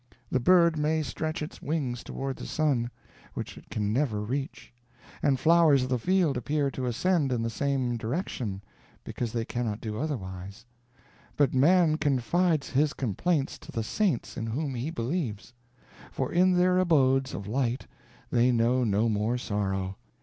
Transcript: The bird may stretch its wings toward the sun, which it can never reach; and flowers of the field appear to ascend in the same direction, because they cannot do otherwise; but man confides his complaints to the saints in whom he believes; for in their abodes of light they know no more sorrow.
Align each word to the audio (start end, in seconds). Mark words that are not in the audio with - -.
The 0.31 0.39
bird 0.39 0.79
may 0.79 1.03
stretch 1.03 1.43
its 1.43 1.61
wings 1.61 2.03
toward 2.03 2.37
the 2.37 2.47
sun, 2.47 2.89
which 3.35 3.55
it 3.55 3.69
can 3.69 3.93
never 3.93 4.19
reach; 4.21 4.73
and 5.21 5.39
flowers 5.39 5.83
of 5.83 5.89
the 5.89 5.99
field 5.99 6.37
appear 6.37 6.71
to 6.71 6.87
ascend 6.87 7.31
in 7.31 7.43
the 7.43 7.51
same 7.51 7.97
direction, 7.97 8.63
because 9.03 9.31
they 9.31 9.45
cannot 9.45 9.79
do 9.79 9.99
otherwise; 9.99 10.65
but 11.37 11.53
man 11.53 11.97
confides 11.97 12.71
his 12.71 12.93
complaints 12.93 13.59
to 13.59 13.71
the 13.71 13.83
saints 13.83 14.37
in 14.37 14.47
whom 14.47 14.73
he 14.73 14.89
believes; 14.89 15.53
for 16.11 16.31
in 16.31 16.53
their 16.55 16.79
abodes 16.79 17.35
of 17.35 17.45
light 17.45 17.85
they 18.31 18.51
know 18.51 18.83
no 18.83 19.07
more 19.07 19.37
sorrow. 19.37 19.97